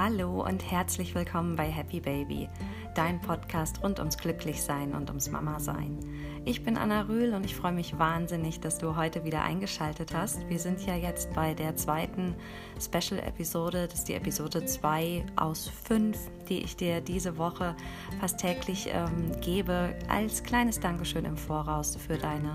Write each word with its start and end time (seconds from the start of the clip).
Hallo 0.00 0.44
und 0.46 0.70
herzlich 0.70 1.16
willkommen 1.16 1.56
bei 1.56 1.64
Happy 1.64 1.98
Baby, 1.98 2.48
dein 2.94 3.20
Podcast 3.20 3.82
rund 3.82 3.98
ums 3.98 4.16
Glücklichsein 4.16 4.94
und 4.94 5.08
ums 5.08 5.28
Mama-Sein. 5.28 5.98
Ich 6.44 6.62
bin 6.62 6.76
Anna 6.76 7.08
Rühl 7.08 7.34
und 7.34 7.44
ich 7.44 7.56
freue 7.56 7.72
mich 7.72 7.98
wahnsinnig, 7.98 8.60
dass 8.60 8.78
du 8.78 8.94
heute 8.94 9.24
wieder 9.24 9.42
eingeschaltet 9.42 10.14
hast. 10.14 10.48
Wir 10.48 10.60
sind 10.60 10.86
ja 10.86 10.94
jetzt 10.94 11.34
bei 11.34 11.52
der 11.52 11.74
zweiten 11.74 12.36
Special-Episode. 12.80 13.88
Das 13.88 13.98
ist 13.98 14.08
die 14.08 14.14
Episode 14.14 14.64
2 14.64 15.26
aus 15.34 15.68
5, 15.82 16.16
die 16.48 16.62
ich 16.62 16.76
dir 16.76 17.00
diese 17.00 17.36
Woche 17.36 17.74
fast 18.20 18.38
täglich 18.38 18.88
ähm, 18.92 19.32
gebe, 19.40 19.96
als 20.08 20.44
kleines 20.44 20.78
Dankeschön 20.78 21.24
im 21.24 21.36
Voraus 21.36 21.96
für 21.96 22.18
deine 22.18 22.54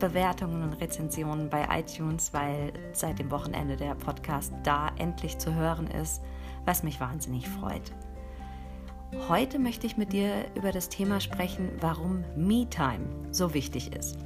Bewertungen 0.00 0.64
und 0.64 0.72
Rezensionen 0.72 1.48
bei 1.48 1.68
iTunes, 1.70 2.34
weil 2.34 2.72
seit 2.94 3.20
dem 3.20 3.30
Wochenende 3.30 3.76
der 3.76 3.94
Podcast 3.94 4.52
da 4.64 4.90
endlich 4.98 5.38
zu 5.38 5.54
hören 5.54 5.86
ist 5.86 6.20
was 6.64 6.82
mich 6.82 7.00
wahnsinnig 7.00 7.48
freut. 7.48 7.92
Heute 9.28 9.58
möchte 9.58 9.86
ich 9.86 9.96
mit 9.96 10.12
dir 10.12 10.46
über 10.54 10.72
das 10.72 10.88
Thema 10.88 11.20
sprechen, 11.20 11.70
warum 11.80 12.24
Me-Time 12.36 13.06
so 13.30 13.54
wichtig 13.54 13.94
ist. 13.94 14.18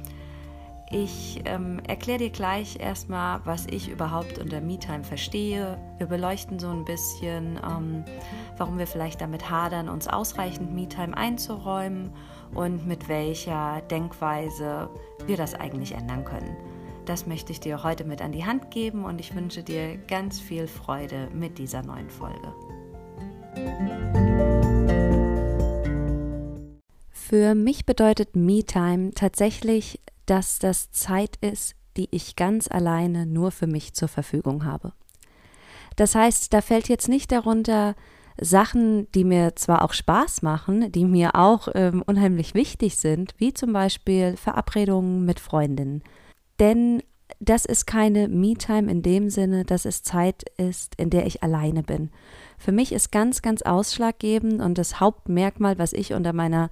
Ich 0.91 1.41
ähm, 1.45 1.79
erkläre 1.87 2.17
dir 2.17 2.29
gleich 2.31 2.79
erstmal, 2.79 3.41
was 3.45 3.67
ich 3.67 3.89
überhaupt 3.89 4.39
unter 4.39 4.59
Me-Time 4.59 5.03
verstehe. 5.03 5.77
Wir 5.99 6.07
beleuchten 6.07 6.57
so 6.57 6.69
ein 6.69 6.83
bisschen, 6.83 7.59
ähm, 7.63 8.03
warum 8.57 8.79
wir 8.79 8.87
vielleicht 8.87 9.21
damit 9.21 9.51
hadern, 9.51 9.87
uns 9.87 10.07
ausreichend 10.07 10.73
Me-Time 10.73 11.15
einzuräumen 11.15 12.11
und 12.55 12.87
mit 12.87 13.07
welcher 13.07 13.81
Denkweise 13.91 14.89
wir 15.27 15.37
das 15.37 15.53
eigentlich 15.53 15.91
ändern 15.91 16.25
können. 16.25 16.57
Das 17.09 17.25
möchte 17.25 17.51
ich 17.51 17.59
dir 17.59 17.81
heute 17.81 18.05
mit 18.05 18.21
an 18.21 18.31
die 18.31 18.45
Hand 18.45 18.69
geben 18.69 19.03
und 19.03 19.19
ich 19.19 19.33
wünsche 19.33 19.63
dir 19.63 19.97
ganz 19.97 20.39
viel 20.39 20.67
Freude 20.67 21.27
mit 21.33 21.57
dieser 21.57 21.81
neuen 21.81 22.07
Folge. 22.07 22.53
Für 27.09 27.55
mich 27.55 27.87
bedeutet 27.87 28.35
Me-Time 28.35 29.09
tatsächlich, 29.15 29.99
dass 30.27 30.59
das 30.59 30.91
Zeit 30.91 31.37
ist, 31.37 31.73
die 31.97 32.09
ich 32.11 32.35
ganz 32.35 32.69
alleine 32.69 33.25
nur 33.25 33.49
für 33.49 33.65
mich 33.65 33.95
zur 33.95 34.07
Verfügung 34.07 34.63
habe. 34.63 34.93
Das 35.95 36.13
heißt, 36.13 36.53
da 36.53 36.61
fällt 36.61 36.89
jetzt 36.89 37.09
nicht 37.09 37.31
darunter 37.31 37.95
Sachen, 38.39 39.11
die 39.13 39.23
mir 39.23 39.55
zwar 39.55 39.83
auch 39.83 39.93
Spaß 39.93 40.43
machen, 40.43 40.91
die 40.91 41.05
mir 41.05 41.33
auch 41.33 41.69
ähm, 41.73 42.03
unheimlich 42.05 42.53
wichtig 42.53 42.97
sind, 42.97 43.33
wie 43.39 43.51
zum 43.51 43.73
Beispiel 43.73 44.37
Verabredungen 44.37 45.25
mit 45.25 45.39
Freundinnen, 45.39 46.03
denn 46.59 47.01
das 47.39 47.65
ist 47.65 47.85
keine 47.85 48.27
Me-Time 48.27 48.91
in 48.91 49.01
dem 49.01 49.29
Sinne, 49.29 49.63
dass 49.63 49.85
es 49.85 50.03
Zeit 50.03 50.43
ist, 50.57 50.95
in 50.95 51.09
der 51.09 51.25
ich 51.25 51.43
alleine 51.43 51.83
bin. 51.83 52.09
Für 52.57 52.71
mich 52.71 52.91
ist 52.91 53.11
ganz, 53.11 53.41
ganz 53.41 53.61
ausschlaggebend 53.61 54.61
und 54.61 54.77
das 54.77 54.99
Hauptmerkmal, 54.99 55.77
was 55.77 55.93
ich 55.93 56.13
unter 56.13 56.33
meiner 56.33 56.69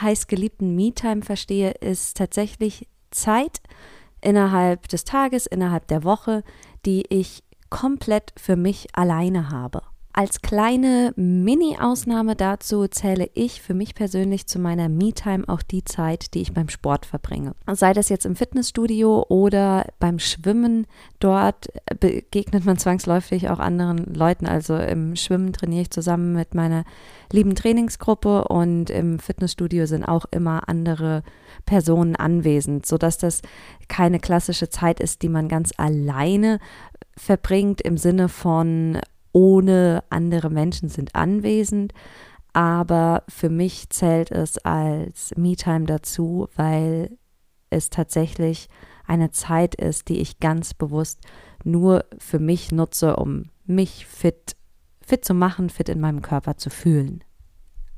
heißgeliebten 0.00 0.74
Me-Time 0.74 1.22
verstehe, 1.22 1.70
ist 1.70 2.16
tatsächlich 2.16 2.88
Zeit 3.10 3.60
innerhalb 4.20 4.88
des 4.88 5.04
Tages, 5.04 5.46
innerhalb 5.46 5.86
der 5.88 6.04
Woche, 6.04 6.42
die 6.84 7.04
ich 7.08 7.42
komplett 7.70 8.32
für 8.36 8.56
mich 8.56 8.88
alleine 8.92 9.50
habe. 9.50 9.82
Als 10.14 10.42
kleine 10.42 11.14
Mini-Ausnahme 11.16 12.36
dazu 12.36 12.86
zähle 12.86 13.30
ich 13.32 13.62
für 13.62 13.72
mich 13.72 13.94
persönlich 13.94 14.46
zu 14.46 14.58
meiner 14.58 14.90
Me-Time 14.90 15.44
auch 15.48 15.62
die 15.62 15.84
Zeit, 15.84 16.34
die 16.34 16.42
ich 16.42 16.52
beim 16.52 16.68
Sport 16.68 17.06
verbringe. 17.06 17.54
Sei 17.72 17.94
das 17.94 18.10
jetzt 18.10 18.26
im 18.26 18.36
Fitnessstudio 18.36 19.24
oder 19.30 19.86
beim 20.00 20.18
Schwimmen, 20.18 20.86
dort 21.18 21.68
begegnet 21.98 22.66
man 22.66 22.76
zwangsläufig 22.76 23.48
auch 23.48 23.58
anderen 23.58 24.12
Leuten. 24.12 24.46
Also 24.46 24.76
im 24.76 25.16
Schwimmen 25.16 25.54
trainiere 25.54 25.82
ich 25.82 25.90
zusammen 25.90 26.34
mit 26.34 26.54
meiner 26.54 26.84
lieben 27.32 27.54
Trainingsgruppe 27.54 28.44
und 28.48 28.90
im 28.90 29.18
Fitnessstudio 29.18 29.86
sind 29.86 30.04
auch 30.04 30.26
immer 30.30 30.68
andere 30.68 31.22
Personen 31.64 32.16
anwesend, 32.16 32.84
sodass 32.84 33.16
das 33.16 33.40
keine 33.88 34.20
klassische 34.20 34.68
Zeit 34.68 35.00
ist, 35.00 35.22
die 35.22 35.30
man 35.30 35.48
ganz 35.48 35.70
alleine 35.78 36.58
verbringt 37.16 37.80
im 37.80 37.96
Sinne 37.96 38.28
von 38.28 38.98
ohne 39.32 40.04
andere 40.10 40.50
Menschen 40.50 40.88
sind 40.88 41.14
anwesend. 41.14 41.92
Aber 42.52 43.24
für 43.28 43.48
mich 43.48 43.88
zählt 43.90 44.30
es 44.30 44.58
als 44.58 45.32
Me-Time 45.36 45.86
dazu, 45.86 46.48
weil 46.54 47.16
es 47.70 47.88
tatsächlich 47.88 48.68
eine 49.06 49.30
Zeit 49.30 49.74
ist, 49.74 50.08
die 50.08 50.20
ich 50.20 50.38
ganz 50.38 50.74
bewusst 50.74 51.20
nur 51.64 52.04
für 52.18 52.38
mich 52.38 52.72
nutze, 52.72 53.16
um 53.16 53.46
mich 53.64 54.06
fit, 54.06 54.56
fit 55.00 55.24
zu 55.24 55.34
machen, 55.34 55.70
fit 55.70 55.88
in 55.88 56.00
meinem 56.00 56.22
Körper 56.22 56.56
zu 56.56 56.70
fühlen. 56.70 57.24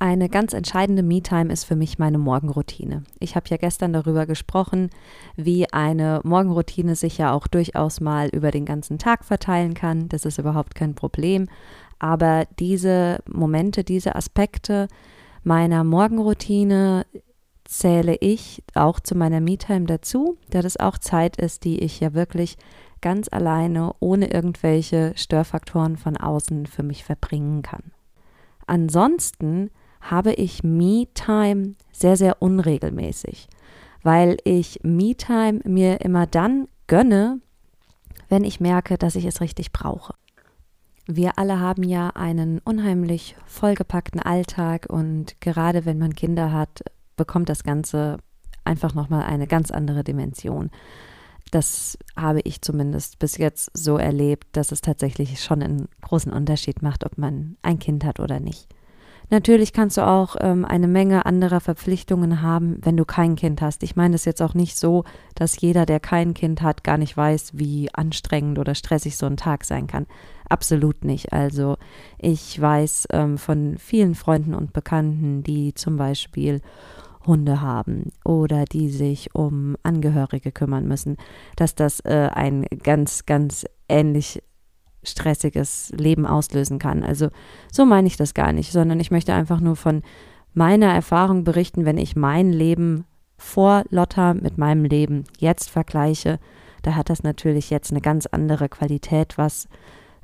Eine 0.04 0.28
ganz 0.28 0.52
entscheidende 0.52 1.02
Me-Time 1.02 1.50
ist 1.50 1.64
für 1.64 1.76
mich 1.76 1.98
meine 1.98 2.18
Morgenroutine. 2.18 3.04
Ich 3.20 3.36
habe 3.36 3.48
ja 3.48 3.56
gestern 3.56 3.94
darüber 3.94 4.26
gesprochen, 4.26 4.90
wie 5.34 5.72
eine 5.72 6.20
Morgenroutine 6.24 6.94
sich 6.94 7.16
ja 7.16 7.32
auch 7.32 7.46
durchaus 7.46 8.02
mal 8.02 8.28
über 8.28 8.50
den 8.50 8.66
ganzen 8.66 8.98
Tag 8.98 9.24
verteilen 9.24 9.72
kann. 9.72 10.10
Das 10.10 10.26
ist 10.26 10.36
überhaupt 10.36 10.74
kein 10.74 10.94
Problem. 10.94 11.48
Aber 11.98 12.44
diese 12.58 13.20
Momente, 13.26 13.82
diese 13.82 14.14
Aspekte 14.14 14.88
meiner 15.42 15.84
Morgenroutine 15.84 17.06
zähle 17.64 18.16
ich 18.16 18.62
auch 18.74 19.00
zu 19.00 19.14
meiner 19.14 19.40
Me-Time 19.40 19.86
dazu, 19.86 20.36
da 20.50 20.60
das 20.60 20.76
auch 20.76 20.98
Zeit 20.98 21.38
ist, 21.38 21.64
die 21.64 21.78
ich 21.78 22.00
ja 22.00 22.12
wirklich 22.12 22.58
ganz 23.00 23.28
alleine, 23.32 23.94
ohne 24.00 24.30
irgendwelche 24.30 25.14
Störfaktoren 25.16 25.96
von 25.96 26.18
außen 26.18 26.66
für 26.66 26.82
mich 26.82 27.04
verbringen 27.04 27.62
kann. 27.62 27.92
Ansonsten 28.66 29.70
habe 30.04 30.34
ich 30.34 30.62
Me-Time 30.62 31.74
sehr, 31.92 32.16
sehr 32.16 32.40
unregelmäßig, 32.42 33.48
weil 34.02 34.36
ich 34.44 34.80
Me-Time 34.82 35.60
mir 35.64 36.00
immer 36.02 36.26
dann 36.26 36.68
gönne, 36.86 37.40
wenn 38.28 38.44
ich 38.44 38.60
merke, 38.60 38.98
dass 38.98 39.16
ich 39.16 39.24
es 39.24 39.40
richtig 39.40 39.72
brauche. 39.72 40.14
Wir 41.06 41.38
alle 41.38 41.60
haben 41.60 41.82
ja 41.82 42.10
einen 42.10 42.60
unheimlich 42.64 43.36
vollgepackten 43.46 44.20
Alltag 44.20 44.86
und 44.88 45.40
gerade 45.40 45.84
wenn 45.84 45.98
man 45.98 46.14
Kinder 46.14 46.52
hat, 46.52 46.82
bekommt 47.16 47.48
das 47.48 47.62
Ganze 47.62 48.18
einfach 48.64 48.94
nochmal 48.94 49.24
eine 49.24 49.46
ganz 49.46 49.70
andere 49.70 50.04
Dimension. 50.04 50.70
Das 51.50 51.98
habe 52.16 52.40
ich 52.40 52.62
zumindest 52.62 53.18
bis 53.18 53.36
jetzt 53.36 53.70
so 53.74 53.98
erlebt, 53.98 54.48
dass 54.56 54.72
es 54.72 54.80
tatsächlich 54.80 55.42
schon 55.42 55.62
einen 55.62 55.88
großen 56.00 56.32
Unterschied 56.32 56.82
macht, 56.82 57.04
ob 57.04 57.18
man 57.18 57.56
ein 57.62 57.78
Kind 57.78 58.04
hat 58.04 58.18
oder 58.18 58.40
nicht. 58.40 58.73
Natürlich 59.30 59.72
kannst 59.72 59.96
du 59.96 60.06
auch 60.06 60.36
ähm, 60.40 60.64
eine 60.64 60.88
Menge 60.88 61.26
anderer 61.26 61.60
Verpflichtungen 61.60 62.42
haben, 62.42 62.78
wenn 62.82 62.96
du 62.96 63.04
kein 63.04 63.36
Kind 63.36 63.62
hast. 63.62 63.82
Ich 63.82 63.96
meine 63.96 64.14
es 64.14 64.24
jetzt 64.24 64.42
auch 64.42 64.54
nicht 64.54 64.76
so, 64.76 65.04
dass 65.34 65.60
jeder, 65.60 65.86
der 65.86 66.00
kein 66.00 66.34
Kind 66.34 66.62
hat, 66.62 66.84
gar 66.84 66.98
nicht 66.98 67.16
weiß, 67.16 67.52
wie 67.54 67.88
anstrengend 67.92 68.58
oder 68.58 68.74
stressig 68.74 69.16
so 69.16 69.26
ein 69.26 69.36
Tag 69.36 69.64
sein 69.64 69.86
kann. 69.86 70.06
Absolut 70.48 71.04
nicht. 71.04 71.32
Also 71.32 71.76
ich 72.18 72.60
weiß 72.60 73.08
ähm, 73.12 73.38
von 73.38 73.76
vielen 73.78 74.14
Freunden 74.14 74.54
und 74.54 74.72
Bekannten, 74.72 75.42
die 75.42 75.74
zum 75.74 75.96
Beispiel 75.96 76.60
Hunde 77.26 77.62
haben 77.62 78.12
oder 78.24 78.64
die 78.66 78.90
sich 78.90 79.34
um 79.34 79.76
Angehörige 79.82 80.52
kümmern 80.52 80.86
müssen, 80.86 81.16
dass 81.56 81.74
das 81.74 82.00
äh, 82.00 82.28
ein 82.32 82.66
ganz, 82.82 83.24
ganz 83.26 83.64
ähnlich 83.88 84.42
stressiges 85.04 85.92
Leben 85.96 86.26
auslösen 86.26 86.78
kann. 86.78 87.02
Also 87.02 87.28
so 87.72 87.84
meine 87.84 88.06
ich 88.06 88.16
das 88.16 88.34
gar 88.34 88.52
nicht, 88.52 88.72
sondern 88.72 89.00
ich 89.00 89.10
möchte 89.10 89.34
einfach 89.34 89.60
nur 89.60 89.76
von 89.76 90.02
meiner 90.52 90.92
Erfahrung 90.92 91.44
berichten, 91.44 91.84
wenn 91.84 91.98
ich 91.98 92.16
mein 92.16 92.52
Leben 92.52 93.04
vor 93.36 93.84
Lotta 93.90 94.34
mit 94.34 94.58
meinem 94.58 94.84
Leben 94.84 95.24
jetzt 95.38 95.70
vergleiche, 95.70 96.38
da 96.82 96.94
hat 96.94 97.10
das 97.10 97.22
natürlich 97.22 97.70
jetzt 97.70 97.90
eine 97.90 98.00
ganz 98.00 98.26
andere 98.26 98.68
Qualität, 98.68 99.38
was 99.38 99.68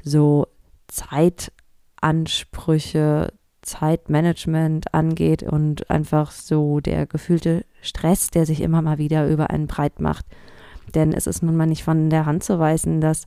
so 0.03 0.47
Zeitansprüche, 0.89 3.33
Zeitmanagement 3.63 4.95
angeht 4.95 5.43
und 5.43 5.91
einfach 5.91 6.31
so 6.31 6.81
der 6.81 7.07
gefühlte 7.07 7.65
Stress, 7.83 8.31
der 8.31 8.47
sich 8.47 8.61
immer 8.61 8.83
mal 8.83 8.99
wieder 8.99 9.29
über 9.29 9.51
einen 9.51 9.67
breit 9.67 10.01
macht. 10.01 10.27
Denn 10.95 11.13
es 11.13 11.27
ist 11.27 11.43
nun 11.43 11.57
mal 11.57 11.67
nicht 11.67 11.85
von 11.85 12.11
der 12.11 12.27
Hand 12.27 12.45
zu 12.45 12.59
weisen, 12.59 13.01
dass 13.01 13.27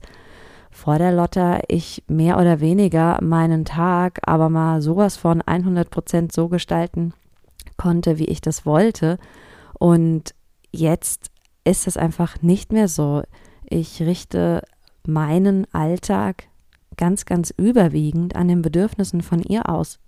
vor 0.74 0.98
der 0.98 1.12
Lotta 1.12 1.60
ich 1.68 2.02
mehr 2.08 2.36
oder 2.36 2.58
weniger 2.58 3.22
meinen 3.22 3.64
Tag 3.64 4.18
aber 4.26 4.50
mal 4.50 4.82
sowas 4.82 5.16
von 5.16 5.40
100 5.40 5.88
Prozent 5.88 6.32
so 6.32 6.48
gestalten 6.48 7.14
konnte, 7.76 8.18
wie 8.18 8.24
ich 8.24 8.40
das 8.40 8.66
wollte. 8.66 9.18
Und 9.78 10.34
jetzt 10.72 11.30
ist 11.62 11.86
es 11.86 11.96
einfach 11.96 12.42
nicht 12.42 12.72
mehr 12.72 12.88
so. 12.88 13.22
Ich 13.64 14.02
richte 14.02 14.64
meinen 15.06 15.72
Alltag 15.72 16.48
ganz, 16.96 17.24
ganz 17.24 17.54
überwiegend 17.56 18.34
an 18.34 18.48
den 18.48 18.60
Bedürfnissen 18.60 19.20
von 19.22 19.42
ihr 19.42 19.68
aus. 19.68 20.00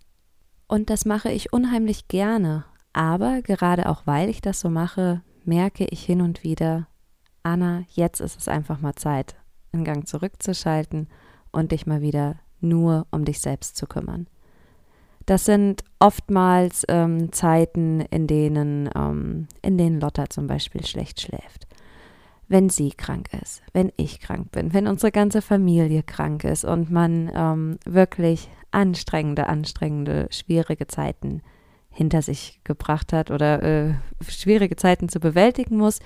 Und 0.67 0.91
das 0.91 1.05
mache 1.05 1.31
ich 1.31 1.53
unheimlich 1.53 2.09
gerne. 2.09 2.65
Aber 2.93 3.41
gerade 3.41 3.89
auch 3.89 4.03
weil 4.05 4.29
ich 4.29 4.41
das 4.41 4.59
so 4.59 4.69
mache, 4.69 5.23
merke 5.45 5.85
ich 5.85 6.05
hin 6.05 6.21
und 6.21 6.43
wieder, 6.43 6.89
Anna, 7.45 7.85
jetzt 7.89 8.21
ist 8.21 8.37
es 8.37 8.49
einfach 8.49 8.81
mal 8.81 8.97
Zeit, 8.97 9.37
einen 9.77 9.85
Gang 9.85 10.07
zurückzuschalten 10.07 11.09
und 11.53 11.73
dich 11.73 11.87
mal 11.87 12.01
wieder 12.03 12.37
nur 12.61 13.07
um 13.11 13.25
dich 13.25 13.41
selbst 13.41 13.77
zu 13.77 13.87
kümmern. 13.87 14.27
Das 15.27 15.45
sind 15.45 15.83
oftmals 15.99 16.85
ähm, 16.89 17.33
Zeiten, 17.33 18.01
in 18.01 18.27
denen, 18.27 18.89
ähm, 18.95 19.49
in 19.63 19.77
denen 19.77 20.01
Lotta 20.01 20.31
zum 20.31 20.47
Beispiel 20.47 20.87
schlecht 20.87 21.21
schläft. 21.21 21.67
Wenn 22.49 22.69
sie 22.69 22.91
krank 22.91 23.31
ist, 23.43 23.61
wenn 23.73 23.93
ich 23.97 24.21
krank 24.21 24.53
bin, 24.53 24.73
wenn 24.73 24.87
unsere 24.87 25.11
ganze 25.11 25.43
Familie 25.43 26.05
krank 26.05 26.45
ist 26.45 26.65
und 26.65 26.93
man 26.93 27.31
ähm, 27.35 27.79
wirklich 27.85 28.49
anstrengende, 28.71 29.49
anstrengende, 29.49 30.29
schwierige 30.31 30.87
Zeiten 30.87 31.43
hinter 31.91 32.23
sich 32.23 32.61
gebracht 32.63 33.13
hat 33.13 33.33
oder 33.33 33.63
äh, 33.63 33.95
schwierige 34.29 34.77
Zeiten 34.77 35.09
zu 35.09 35.19
bewältigen 35.19 35.77
muss. 35.77 35.99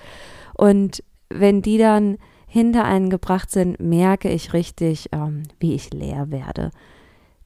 Und 0.55 1.03
wenn 1.29 1.61
die 1.61 1.77
dann 1.77 2.17
hinter 2.51 2.83
einen 2.83 3.09
gebracht 3.09 3.49
sind, 3.49 3.79
merke 3.79 4.29
ich 4.29 4.51
richtig, 4.51 5.07
ähm, 5.13 5.43
wie 5.61 5.73
ich 5.73 5.93
leer 5.93 6.31
werde. 6.31 6.71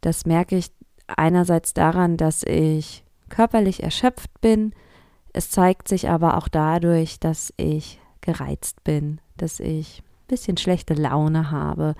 Das 0.02 0.26
merke 0.26 0.58
ich 0.58 0.72
einerseits 1.06 1.76
daran, 1.76 2.18
dass 2.18 2.42
ich 2.42 3.04
körperlich 3.30 3.84
erschöpft 3.84 4.42
bin. 4.42 4.74
Es 5.32 5.52
zeigt 5.52 5.90
sich 5.90 6.10
aber 6.10 6.38
auch 6.38 6.48
dadurch, 6.48 7.20
dass 7.20 7.54
ich 7.56 8.02
gereizt 8.22 8.84
bin, 8.84 9.22
dass 9.38 9.60
ich 9.60 10.02
ein 10.02 10.28
bisschen 10.28 10.58
schlechte 10.58 10.96
Laune 10.96 11.52
habe 11.52 11.94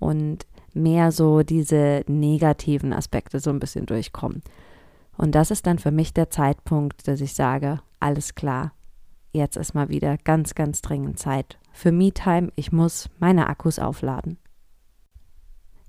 und 0.00 0.44
mehr 0.74 1.12
so 1.12 1.44
diese 1.44 2.02
negativen 2.08 2.92
Aspekte 2.92 3.38
so 3.38 3.50
ein 3.50 3.60
bisschen 3.60 3.86
durchkommen. 3.86 4.42
Und 5.16 5.36
das 5.36 5.52
ist 5.52 5.64
dann 5.68 5.78
für 5.78 5.92
mich 5.92 6.12
der 6.12 6.30
Zeitpunkt, 6.30 7.06
dass 7.06 7.20
ich 7.20 7.34
sage, 7.34 7.78
alles 8.00 8.34
klar, 8.34 8.72
jetzt 9.32 9.56
ist 9.56 9.74
mal 9.74 9.88
wieder 9.88 10.16
ganz, 10.18 10.54
ganz 10.54 10.82
dringend 10.82 11.18
Zeit 11.18 11.58
für 11.72 11.92
Me-Time. 11.92 12.52
Ich 12.56 12.72
muss 12.72 13.08
meine 13.18 13.48
Akkus 13.48 13.78
aufladen. 13.78 14.38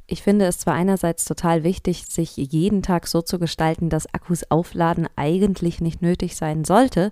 Ich 0.08 0.24
finde 0.24 0.46
es 0.46 0.58
zwar 0.58 0.74
einerseits 0.74 1.24
total 1.24 1.64
wichtig, 1.64 2.06
sich 2.06 2.36
jeden 2.36 2.82
Tag 2.82 3.06
so 3.08 3.22
zu 3.22 3.38
gestalten, 3.38 3.90
dass 3.90 4.12
Akkus 4.12 4.50
aufladen 4.50 5.08
eigentlich 5.16 5.82
nicht 5.82 6.02
nötig 6.02 6.36
sein 6.36 6.66
sollte, 6.66 7.12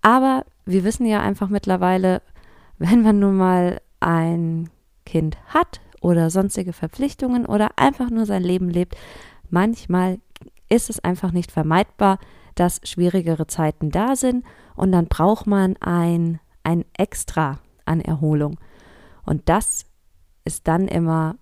aber 0.00 0.46
wir 0.64 0.84
wissen 0.84 1.04
ja 1.04 1.20
einfach 1.20 1.48
mittlerweile, 1.48 2.22
wenn 2.78 3.02
man 3.02 3.18
nun 3.18 3.36
mal 3.36 3.82
ein 4.00 4.70
Kind 5.04 5.36
hat 5.48 5.80
oder 6.00 6.30
sonstige 6.30 6.72
Verpflichtungen 6.72 7.44
oder 7.44 7.72
einfach 7.76 8.08
nur 8.08 8.24
sein 8.24 8.42
Leben 8.42 8.70
lebt, 8.70 8.96
manchmal 9.50 10.18
ist 10.70 10.88
es 10.88 11.00
einfach 11.00 11.32
nicht 11.32 11.52
vermeidbar, 11.52 12.18
dass 12.54 12.80
schwierigere 12.84 13.46
Zeiten 13.46 13.90
da 13.90 14.16
sind 14.16 14.44
und 14.76 14.92
dann 14.92 15.06
braucht 15.06 15.46
man 15.46 15.76
ein, 15.80 16.40
ein 16.62 16.84
Extra 16.96 17.58
an 17.84 18.00
Erholung. 18.00 18.58
Und 19.24 19.48
das 19.48 19.84
ist 20.44 20.68
dann 20.68 20.88
immer 20.88 21.36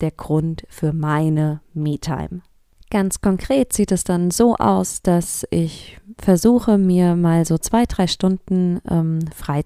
der 0.00 0.10
Grund 0.10 0.64
für 0.68 0.92
meine 0.92 1.60
Me-Time. 1.72 2.42
Ganz 2.90 3.20
konkret 3.20 3.72
sieht 3.72 3.90
es 3.90 4.04
dann 4.04 4.30
so 4.30 4.56
aus, 4.56 5.02
dass 5.02 5.46
ich 5.50 5.98
versuche, 6.18 6.78
mir 6.78 7.16
mal 7.16 7.44
so 7.44 7.58
zwei, 7.58 7.86
drei 7.86 8.06
Stunden 8.06 8.80
ähm, 8.88 9.20
frei 9.34 9.62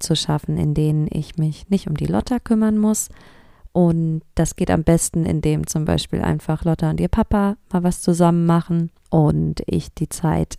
in 0.46 0.74
denen 0.74 1.08
ich 1.10 1.36
mich 1.36 1.68
nicht 1.68 1.88
um 1.88 1.96
die 1.96 2.06
Lotta 2.06 2.38
kümmern 2.38 2.78
muss. 2.78 3.08
Und 3.72 4.22
das 4.34 4.56
geht 4.56 4.70
am 4.70 4.82
besten, 4.82 5.26
indem 5.26 5.66
zum 5.66 5.84
Beispiel 5.84 6.22
einfach 6.22 6.64
Lotta 6.64 6.90
und 6.90 7.00
ihr 7.00 7.08
Papa 7.08 7.56
mal 7.70 7.82
was 7.82 8.00
zusammen 8.00 8.46
machen 8.46 8.90
und 9.10 9.62
ich 9.66 9.92
die 9.92 10.08
Zeit 10.08 10.58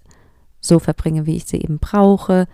so 0.61 0.79
verbringe, 0.79 1.25
wie 1.25 1.35
ich 1.35 1.45
sie 1.45 1.61
eben 1.61 1.79
brauche. 1.79 2.47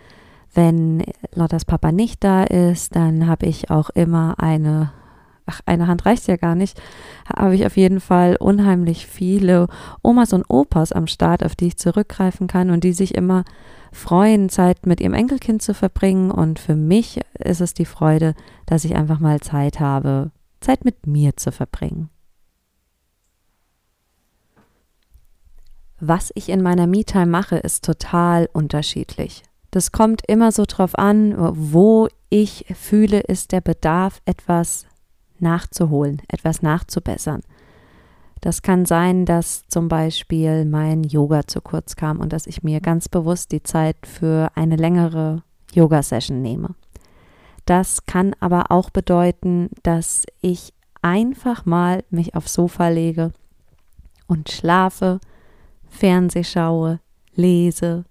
Wenn 0.54 1.04
Lottas 1.34 1.66
Papa 1.66 1.92
nicht 1.92 2.24
da 2.24 2.44
ist, 2.44 2.96
dann 2.96 3.28
habe 3.28 3.46
ich 3.46 3.70
auch 3.70 3.90
immer 3.90 4.36
eine 4.38 4.92
ach, 5.46 5.62
eine 5.66 5.88
Hand 5.88 6.06
reicht 6.06 6.28
ja 6.28 6.38
gar 6.38 6.56
nicht, 6.56 6.82
habe 7.38 7.56
ich 7.56 7.66
auf 7.66 7.78
jeden 7.78 8.00
Fall 8.00 8.36
unheimlich 8.40 9.08
viele 9.08 9.68
Omas 10.02 10.34
und 10.34 10.46
Opas 10.50 10.92
am 10.92 11.08
Start, 11.08 11.44
auf 11.44 11.56
die 11.56 11.68
ich 11.68 11.78
zurückgreifen 11.78 12.48
kann 12.48 12.70
und 12.70 12.84
die 12.84 12.94
sich 12.94 13.16
immer 13.16 13.44
freuen, 13.92 14.50
Zeit 14.50 14.86
mit 14.86 15.00
ihrem 15.00 15.14
Enkelkind 15.14 15.62
zu 15.62 15.74
verbringen. 15.74 16.32
Und 16.32 16.60
für 16.60 16.76
mich 16.76 17.22
ist 17.40 17.62
es 17.62 17.74
die 17.74 17.86
Freude, 17.86 18.34
dass 18.66 18.86
ich 18.86 18.96
einfach 18.96 19.20
mal 19.20 19.40
Zeit 19.40 19.80
habe, 19.80 20.32
Zeit 20.60 20.86
mit 20.86 21.08
mir 21.08 21.38
zu 21.38 21.52
verbringen. 21.52 22.10
Was 26.00 26.32
ich 26.36 26.50
in 26.50 26.62
meiner 26.62 26.88
Me-Time 26.88 27.28
mache, 27.28 27.58
ist 27.58 27.86
total 27.86 28.50
unterschiedlich. 28.52 29.44
Das 29.72 29.92
kommt 29.92 30.22
immer 30.28 30.52
so 30.52 30.66
drauf 30.66 30.98
an, 30.98 31.36
wo 31.38 32.08
ich 32.30 32.66
fühle, 32.76 33.20
ist 33.20 33.52
der 33.52 33.62
Bedarf, 33.62 34.22
etwas 34.26 34.86
nachzuholen, 35.40 36.22
etwas 36.28 36.62
nachzubessern. 36.62 37.42
Das 38.42 38.62
kann 38.62 38.86
sein, 38.86 39.26
dass 39.26 39.68
zum 39.70 39.88
Beispiel 39.88 40.66
mein 40.66 41.04
Yoga 41.04 41.48
zu 41.48 41.62
kurz 41.62 41.96
kam 41.96 42.20
und 42.20 42.32
dass 42.32 42.48
ich 42.48 42.64
mir 42.64 42.80
ganz 42.80 43.10
bewusst 43.10 43.52
die 43.52 43.64
Zeit 43.64 43.98
für 44.06 44.52
eine 44.56 44.76
längere 44.76 45.42
Yoga-Session 45.74 46.42
nehme. 46.42 46.76
Das 47.66 48.06
kann 48.06 48.36
aber 48.40 48.70
auch 48.70 48.92
bedeuten, 48.92 49.70
dass 49.82 50.26
ich 50.42 50.74
einfach 51.02 51.66
mal 51.66 52.04
mich 52.10 52.36
aufs 52.36 52.54
Sofa 52.54 52.90
lege 52.90 53.32
und 54.28 54.52
schlafe, 54.52 55.20
Fernseh 55.96 56.44
schaue, 56.44 57.00
lese. 57.36 58.06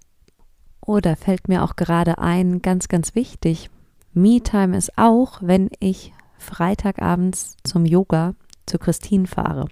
Oder 0.81 1.17
fällt 1.17 1.49
mir 1.49 1.63
auch 1.63 1.77
gerade 1.77 2.19
ein, 2.19 2.61
ganz, 2.63 2.89
ganz 2.89 3.15
wichtig, 3.15 3.71
Me-Time 4.13 4.77
ist 4.77 4.97
auch, 4.97 5.39
wenn 5.43 5.71
ich 5.81 6.13
Freitagabends 6.39 7.57
zum 7.65 7.85
Yoga 7.85 8.35
zu 8.65 8.79
Christine 8.79 9.27
fahre. 9.27 9.67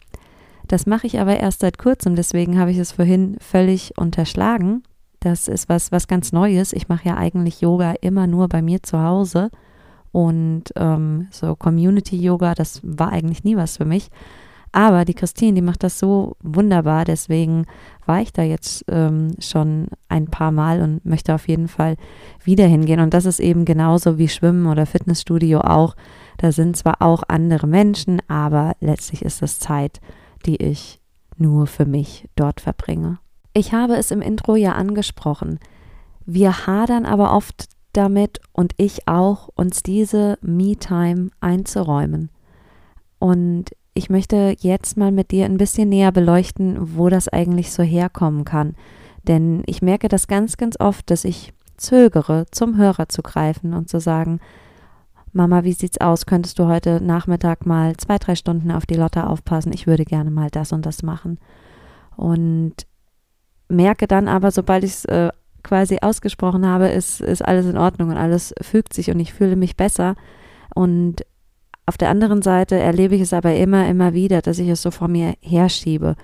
Das 0.69 0.87
mache 0.87 1.06
ich 1.06 1.20
aber 1.20 1.38
erst 1.38 1.61
seit 1.61 1.79
kurzem, 1.79 2.17
deswegen 2.17 2.59
habe 2.59 2.70
ich 2.70 2.79
es 2.79 2.93
vorhin 2.93 3.37
völlig 3.41 3.97
unterschlagen. 3.97 4.82
Das 5.20 5.47
ist 5.47 5.69
was, 5.69 5.93
was 5.93 6.08
ganz 6.08 6.32
Neues. 6.32 6.73
Ich 6.73 6.88
mache 6.88 7.08
ja 7.08 7.17
eigentlich 7.17 7.61
Yoga 7.61 7.94
immer 8.00 8.26
nur 8.26 8.49
bei 8.49 8.62
mir 8.62 8.82
zu 8.82 9.00
Hause. 9.00 9.50
Und 10.11 10.65
ähm, 10.76 11.29
so 11.31 11.55
Community-Yoga, 11.55 12.55
das 12.55 12.81
war 12.82 13.12
eigentlich 13.12 13.44
nie 13.44 13.56
was 13.56 13.76
für 13.76 13.85
mich. 13.85 14.11
Aber 14.72 15.04
die 15.04 15.14
Christine, 15.14 15.54
die 15.54 15.62
macht 15.62 15.82
das 15.82 15.98
so 15.98 16.36
wunderbar. 16.42 17.04
Deswegen 17.04 17.66
war 18.06 18.22
ich 18.22 18.32
da 18.32 18.42
jetzt 18.42 18.84
ähm, 18.88 19.34
schon 19.38 19.88
ein 20.08 20.26
paar 20.26 20.50
Mal 20.50 20.80
und 20.80 21.04
möchte 21.04 21.34
auf 21.34 21.46
jeden 21.46 21.69
Fall 21.69 21.96
wieder 22.42 22.66
hingehen. 22.66 23.00
Und 23.00 23.12
das 23.12 23.26
ist 23.26 23.38
eben 23.38 23.66
genauso 23.66 24.16
wie 24.16 24.28
Schwimmen 24.28 24.66
oder 24.66 24.86
Fitnessstudio 24.86 25.60
auch. 25.60 25.94
Da 26.38 26.52
sind 26.52 26.76
zwar 26.76 27.02
auch 27.02 27.22
andere 27.28 27.66
Menschen, 27.66 28.22
aber 28.28 28.72
letztlich 28.80 29.22
ist 29.22 29.43
es 29.43 29.60
Zeit, 29.60 30.00
die 30.46 30.56
ich 30.56 31.00
nur 31.36 31.67
für 31.67 31.84
mich 31.84 32.29
dort 32.34 32.60
verbringe. 32.60 33.19
Ich 33.52 33.74
habe 33.74 33.96
es 33.96 34.10
im 34.10 34.22
Intro 34.22 34.56
ja 34.56 34.72
angesprochen. 34.72 35.58
Wir 36.24 36.67
hadern 36.67 37.05
aber 37.05 37.34
oft 37.34 37.69
damit 37.93 38.41
und 38.52 38.72
ich 38.79 39.06
auch, 39.06 39.48
uns 39.55 39.82
diese 39.82 40.38
Me-Time 40.41 41.31
einzuräumen. 41.41 42.31
Und 43.19 43.70
ich 43.94 44.11
möchte 44.11 44.56
jetzt 44.58 44.96
mal 44.96 45.13
mit 45.13 45.31
dir 45.31 45.44
ein 45.44 45.58
bisschen 45.58 45.89
näher 45.89 46.13
beleuchten, 46.13 46.96
wo 46.96 47.08
das 47.08 47.29
eigentlich 47.29 47.72
so 47.72 47.82
herkommen 47.82 48.44
kann. 48.44 48.75
Denn 49.22 49.63
ich 49.67 49.82
merke 49.82 50.08
das 50.08 50.27
ganz, 50.27 50.56
ganz 50.56 50.79
oft, 50.81 51.11
dass 51.11 51.25
ich 51.25 51.53
zögere, 51.77 52.46
zum 52.51 52.77
Hörer 52.77 53.08
zu 53.08 53.22
greifen 53.22 53.75
und 53.75 53.89
zu 53.89 54.01
sagen, 54.01 54.41
Mama, 55.32 55.65
wie 55.65 55.72
sieht's 55.72 56.01
aus? 56.01 56.27
Könntest 56.27 56.58
du 56.58 56.67
heute 56.67 57.01
Nachmittag 57.03 57.65
mal 57.65 57.96
zwei, 57.96 58.19
drei 58.19 58.34
Stunden 58.34 58.70
auf 58.70 58.84
die 58.84 58.96
Lotte 58.96 59.27
aufpassen? 59.27 59.72
Ich 59.72 59.87
würde 59.87 60.05
gerne 60.05 60.31
mal 60.31 60.51
das 60.51 60.72
und 60.72 60.84
das 60.84 61.03
machen. 61.03 61.39
Und 62.17 62.75
merke 63.69 64.06
dann 64.06 64.29
aber, 64.29 64.51
sobald 64.51 64.84
ich 64.84 64.91
es 64.91 65.05
äh, 65.06 65.31
quasi 65.63 65.99
ausgesprochen 66.03 66.67
habe, 66.67 66.89
ist, 66.89 67.20
ist 67.20 67.43
alles 67.43 67.67
in 67.67 67.79
Ordnung 67.79 68.11
und 68.11 68.17
alles 68.17 68.55
fügt 68.61 68.93
sich 68.93 69.11
und 69.11 69.20
ich 69.20 69.32
fühle 69.32 69.56
mich 69.56 69.77
besser. 69.77 70.17
Und 70.75 71.25
auf 71.86 71.96
der 71.96 72.10
anderen 72.10 72.43
Seite 72.43 72.77
erlebe 72.77 73.15
ich 73.15 73.22
es 73.22 73.32
aber 73.32 73.55
immer, 73.55 73.89
immer 73.89 74.15
wieder, 74.15 74.43
dass 74.43 74.58
ich 74.58 74.69
es 74.69 74.82
so 74.82 74.91
vor 74.91 75.08
mir 75.08 75.34
herschiebe 75.41 76.17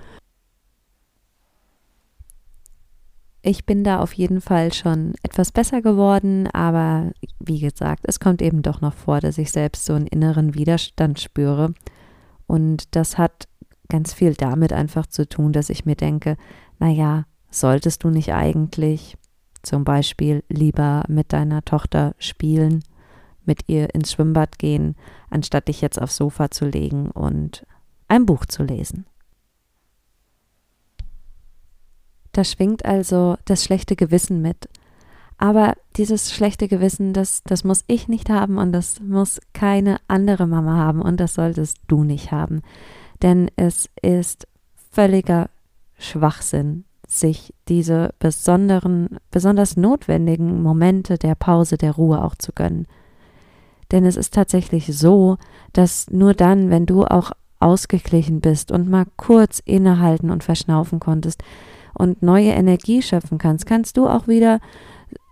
Ich 3.48 3.64
bin 3.64 3.84
da 3.84 4.00
auf 4.00 4.12
jeden 4.12 4.40
Fall 4.40 4.72
schon 4.72 5.14
etwas 5.22 5.52
besser 5.52 5.80
geworden, 5.80 6.48
aber 6.48 7.12
wie 7.38 7.60
gesagt, 7.60 8.04
es 8.06 8.18
kommt 8.20 8.42
eben 8.42 8.62
doch 8.62 8.80
noch 8.80 8.94
vor, 8.94 9.20
dass 9.20 9.38
ich 9.38 9.52
selbst 9.52 9.86
so 9.86 9.94
einen 9.94 10.06
inneren 10.06 10.54
Widerstand 10.54 11.20
spüre. 11.20 11.72
Und 12.46 12.94
das 12.96 13.16
hat 13.16 13.48
ganz 13.88 14.12
viel 14.12 14.34
damit 14.34 14.72
einfach 14.72 15.06
zu 15.06 15.28
tun, 15.28 15.52
dass 15.52 15.70
ich 15.70 15.86
mir 15.86 15.94
denke, 15.94 16.36
naja, 16.78 17.24
solltest 17.48 18.04
du 18.04 18.10
nicht 18.10 18.34
eigentlich 18.34 19.16
zum 19.62 19.84
Beispiel 19.84 20.44
lieber 20.48 21.04
mit 21.08 21.32
deiner 21.32 21.64
Tochter 21.64 22.14
spielen, 22.18 22.82
mit 23.48 23.68
ihr 23.68 23.92
ins 23.94 24.12
Schwimmbad 24.12 24.60
gehen, 24.60 24.94
anstatt 25.30 25.66
dich 25.66 25.80
jetzt 25.80 26.00
aufs 26.00 26.16
Sofa 26.16 26.52
zu 26.52 26.66
legen 26.66 27.10
und 27.10 27.66
ein 28.06 28.24
Buch 28.24 28.46
zu 28.46 28.62
lesen. 28.62 29.06
Da 32.30 32.44
schwingt 32.44 32.84
also 32.84 33.36
das 33.46 33.64
schlechte 33.64 33.96
Gewissen 33.96 34.40
mit. 34.40 34.68
Aber 35.38 35.74
dieses 35.96 36.32
schlechte 36.32 36.68
Gewissen, 36.68 37.12
das, 37.12 37.42
das 37.44 37.64
muss 37.64 37.84
ich 37.86 38.08
nicht 38.08 38.28
haben 38.28 38.58
und 38.58 38.72
das 38.72 39.00
muss 39.00 39.40
keine 39.52 39.98
andere 40.08 40.46
Mama 40.46 40.76
haben 40.76 41.00
und 41.00 41.18
das 41.18 41.34
solltest 41.34 41.78
du 41.86 42.04
nicht 42.04 42.32
haben. 42.32 42.62
Denn 43.22 43.50
es 43.56 43.88
ist 44.02 44.46
völliger 44.92 45.48
Schwachsinn, 45.96 46.84
sich 47.06 47.54
diese 47.68 48.14
besonderen, 48.18 49.18
besonders 49.30 49.76
notwendigen 49.76 50.62
Momente 50.62 51.18
der 51.18 51.34
Pause, 51.34 51.78
der 51.78 51.92
Ruhe 51.92 52.22
auch 52.22 52.34
zu 52.34 52.52
gönnen. 52.52 52.86
Denn 53.90 54.04
es 54.04 54.16
ist 54.16 54.34
tatsächlich 54.34 54.86
so, 54.86 55.38
dass 55.72 56.10
nur 56.10 56.34
dann, 56.34 56.70
wenn 56.70 56.86
du 56.86 57.04
auch 57.04 57.32
ausgeglichen 57.60 58.40
bist 58.40 58.70
und 58.70 58.88
mal 58.88 59.06
kurz 59.16 59.60
innehalten 59.64 60.30
und 60.30 60.44
verschnaufen 60.44 61.00
konntest 61.00 61.42
und 61.94 62.22
neue 62.22 62.50
Energie 62.50 63.02
schöpfen 63.02 63.38
kannst, 63.38 63.66
kannst 63.66 63.96
du 63.96 64.06
auch 64.06 64.28
wieder 64.28 64.60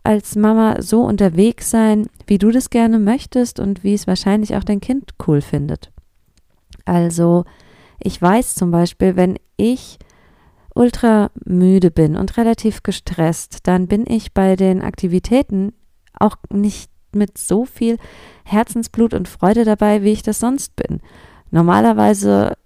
als 0.02 0.36
Mama 0.36 0.80
so 0.80 1.02
unterwegs 1.02 1.70
sein, 1.70 2.08
wie 2.26 2.38
du 2.38 2.50
das 2.50 2.70
gerne 2.70 2.98
möchtest 2.98 3.60
und 3.60 3.84
wie 3.84 3.94
es 3.94 4.06
wahrscheinlich 4.06 4.54
auch 4.56 4.64
dein 4.64 4.80
Kind 4.80 5.14
cool 5.26 5.40
findet. 5.40 5.90
Also, 6.84 7.44
ich 7.98 8.20
weiß 8.20 8.54
zum 8.54 8.70
Beispiel, 8.70 9.16
wenn 9.16 9.36
ich 9.56 9.98
ultra 10.74 11.30
müde 11.44 11.90
bin 11.90 12.16
und 12.16 12.36
relativ 12.36 12.82
gestresst, 12.82 13.60
dann 13.66 13.88
bin 13.88 14.04
ich 14.06 14.32
bei 14.32 14.54
den 14.56 14.82
Aktivitäten 14.82 15.72
auch 16.18 16.36
nicht 16.52 16.90
mit 17.16 17.38
so 17.38 17.64
viel 17.64 17.98
Herzensblut 18.44 19.14
und 19.14 19.28
Freude 19.28 19.64
dabei, 19.64 20.02
wie 20.02 20.12
ich 20.12 20.22
das 20.22 20.38
sonst 20.38 20.76
bin. 20.76 21.00
Normalerweise 21.50 22.56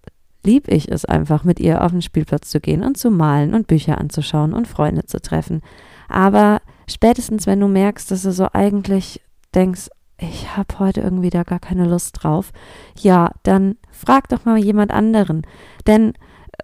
lieb 0.44 0.68
ich 0.68 0.90
es 0.90 1.04
einfach, 1.04 1.44
mit 1.44 1.60
ihr 1.60 1.82
auf 1.84 1.92
den 1.92 2.02
Spielplatz 2.02 2.50
zu 2.50 2.60
gehen 2.60 2.82
und 2.82 2.96
zu 2.96 3.10
malen 3.10 3.54
und 3.54 3.66
Bücher 3.66 3.98
anzuschauen 3.98 4.52
und 4.52 4.68
Freunde 4.68 5.04
zu 5.04 5.20
treffen. 5.20 5.62
Aber 6.08 6.60
spätestens, 6.88 7.46
wenn 7.46 7.60
du 7.60 7.68
merkst, 7.68 8.10
dass 8.10 8.22
du 8.22 8.32
so 8.32 8.48
eigentlich 8.52 9.20
denkst, 9.54 9.88
ich 10.18 10.56
habe 10.56 10.78
heute 10.78 11.00
irgendwie 11.00 11.30
da 11.30 11.44
gar 11.44 11.60
keine 11.60 11.86
Lust 11.86 12.22
drauf, 12.22 12.52
ja, 12.98 13.30
dann 13.42 13.76
frag 13.90 14.28
doch 14.28 14.44
mal 14.44 14.58
jemand 14.58 14.90
anderen. 14.92 15.46
Denn 15.86 16.12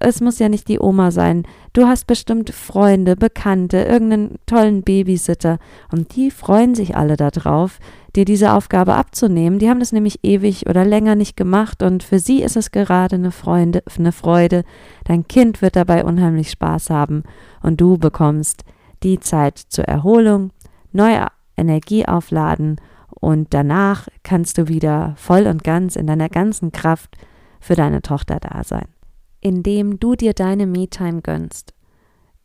es 0.00 0.20
muss 0.20 0.38
ja 0.38 0.48
nicht 0.48 0.68
die 0.68 0.80
Oma 0.80 1.10
sein. 1.10 1.44
Du 1.72 1.86
hast 1.86 2.06
bestimmt 2.06 2.50
Freunde, 2.50 3.16
Bekannte, 3.16 3.78
irgendeinen 3.78 4.36
tollen 4.46 4.82
Babysitter 4.82 5.58
und 5.92 6.16
die 6.16 6.30
freuen 6.30 6.74
sich 6.74 6.96
alle 6.96 7.16
darauf, 7.16 7.78
dir 8.14 8.24
diese 8.24 8.52
Aufgabe 8.52 8.94
abzunehmen. 8.94 9.58
Die 9.58 9.68
haben 9.68 9.80
das 9.80 9.92
nämlich 9.92 10.20
ewig 10.22 10.68
oder 10.68 10.84
länger 10.84 11.14
nicht 11.14 11.36
gemacht 11.36 11.82
und 11.82 12.02
für 12.02 12.18
sie 12.18 12.42
ist 12.42 12.56
es 12.56 12.70
gerade 12.70 13.16
eine, 13.16 13.30
Freunde, 13.30 13.82
eine 13.98 14.12
Freude. 14.12 14.64
Dein 15.04 15.28
Kind 15.28 15.62
wird 15.62 15.76
dabei 15.76 16.04
unheimlich 16.04 16.50
Spaß 16.50 16.90
haben 16.90 17.22
und 17.62 17.80
du 17.80 17.98
bekommst 17.98 18.64
die 19.02 19.20
Zeit 19.20 19.58
zur 19.58 19.84
Erholung, 19.84 20.50
neue 20.92 21.26
Energie 21.56 22.06
aufladen 22.06 22.80
und 23.08 23.54
danach 23.54 24.08
kannst 24.22 24.58
du 24.58 24.68
wieder 24.68 25.14
voll 25.16 25.46
und 25.46 25.62
ganz 25.64 25.96
in 25.96 26.06
deiner 26.06 26.28
ganzen 26.28 26.72
Kraft 26.72 27.16
für 27.60 27.74
deine 27.74 28.02
Tochter 28.02 28.38
da 28.40 28.62
sein 28.64 28.95
indem 29.40 29.98
du 29.98 30.14
dir 30.14 30.32
deine 30.32 30.66
Me-Time 30.66 31.22
gönnst, 31.22 31.74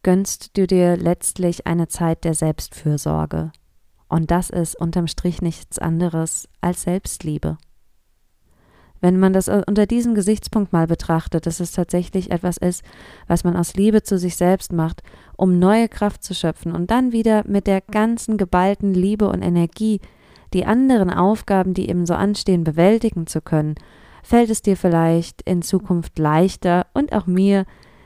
gönnst 0.04 0.58
du 0.58 0.68
dir 0.68 0.98
letztlich 0.98 1.68
eine 1.68 1.88
Zeit 1.88 2.24
der 2.24 2.34
Selbstfürsorge. 2.34 3.52
Und 4.08 4.32
das 4.32 4.50
ist 4.50 4.76
unterm 4.76 5.08
Strich 5.08 5.42
nichts 5.42 5.80
anderes 5.80 6.50
als 6.60 6.84
Selbstliebe. 6.84 7.58
Wenn 9.00 9.20
man 9.20 9.34
das 9.34 9.48
unter 9.48 9.88
diesem 9.88 10.14
Gesichtspunkt 10.14 10.74
mal 10.74 10.86
betrachtet, 10.86 11.48
dass 11.48 11.60
es 11.60 11.72
tatsächlich 11.72 12.30
etwas 12.30 12.58
ist, 12.58 12.84
was 13.28 13.44
man 13.44 13.58
aus 13.58 13.74
Liebe 13.74 14.04
zu 14.04 14.20
sich 14.20 14.36
selbst 14.36 14.74
macht, 14.74 15.02
um 15.36 15.58
neue 15.58 15.90
Kraft 15.90 16.24
zu 16.24 16.36
schöpfen 16.36 16.72
und 16.72 16.92
dann 16.92 17.12
wieder 17.12 17.44
mit 17.48 17.66
der 17.66 17.82
ganzen 17.82 18.38
geballten 18.38 18.94
Liebe 18.94 19.28
und 19.28 19.42
Energie 19.42 20.02
die 20.54 20.66
anderen 20.66 21.10
Aufgaben, 21.10 21.74
die 21.74 21.90
eben 21.90 22.06
so 22.06 22.14
anstehen, 22.14 22.64
bewältigen 22.64 23.26
zu 23.26 23.42
können 23.42 23.76
fällt 24.24 24.50
es 24.50 24.62
dir 24.62 24.78
vielleicht 24.78 25.42
in 25.44 25.62
Zukunft 25.62 26.20
leichter 26.20 26.88
und 26.94 27.14
auch 27.14 27.28
mir, 27.28 27.66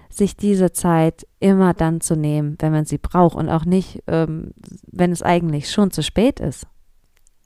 sich 0.10 0.38
diese 0.38 0.72
Zeit 0.72 1.28
immer 1.40 1.74
dann 1.74 2.00
zu 2.00 2.16
nehmen, 2.16 2.56
wenn 2.60 2.72
man 2.72 2.86
sie 2.86 2.98
braucht 2.98 3.36
und 3.36 3.50
auch 3.50 3.66
nicht, 3.66 4.02
ähm, 4.08 4.52
wenn 4.88 5.12
es 5.12 5.22
eigentlich 5.22 5.70
schon 5.70 5.92
zu 5.92 6.04
spät 6.04 6.40
ist. 6.40 6.68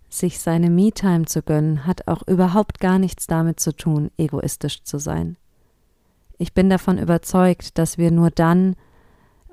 Sich 0.08 0.40
seine 0.40 0.70
Me-Time 0.70 1.26
zu 1.26 1.42
gönnen, 1.42 1.86
hat 1.86 2.08
auch 2.08 2.28
überhaupt 2.28 2.80
gar 2.80 3.00
nichts 3.00 3.28
damit 3.28 3.60
zu 3.60 3.76
tun, 3.76 4.12
egoistisch 4.18 4.84
zu 4.84 5.00
sein. 5.00 5.38
Ich 6.38 6.54
bin 6.54 6.70
davon 6.70 6.98
überzeugt, 6.98 7.78
dass 7.78 7.98
wir 7.98 8.12
nur 8.12 8.30
dann 8.30 8.76